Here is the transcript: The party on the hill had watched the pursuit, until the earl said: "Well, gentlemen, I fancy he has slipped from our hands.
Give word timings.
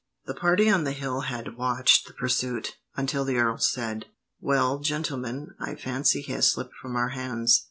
The 0.25 0.33
party 0.33 0.67
on 0.67 0.83
the 0.83 0.93
hill 0.93 1.19
had 1.19 1.57
watched 1.57 2.07
the 2.07 2.13
pursuit, 2.13 2.75
until 2.95 3.23
the 3.23 3.37
earl 3.37 3.59
said: 3.59 4.07
"Well, 4.39 4.79
gentlemen, 4.79 5.53
I 5.59 5.75
fancy 5.75 6.21
he 6.23 6.31
has 6.31 6.47
slipped 6.49 6.73
from 6.81 6.95
our 6.95 7.09
hands. 7.09 7.59